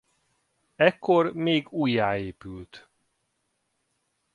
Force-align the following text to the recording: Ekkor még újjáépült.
Ekkor 0.75 1.33
még 1.33 1.67
újjáépült. 1.71 2.89